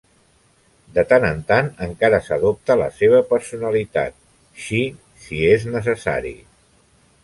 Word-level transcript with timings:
De 0.95 1.03
tant 1.11 1.27
en 1.27 1.43
tant, 1.51 1.69
encara 1.89 2.21
adopta 2.39 2.79
la 2.81 2.89
seva 3.03 3.21
personalitat 3.35 4.19
Shi 4.65 4.85
si 5.27 5.47
és 5.55 5.71
necessari. 5.79 6.39